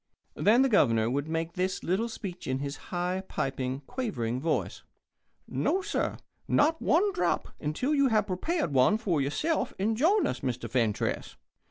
[0.33, 4.81] Then the Governor would make this little speech in his high, piping, quavering voice:
[5.47, 10.39] "No, sir not one drop until you have prepared one for yourself and join us,
[10.39, 10.67] Mr.
[10.67, 11.35] Fentress.